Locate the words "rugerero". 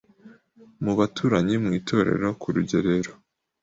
2.55-3.11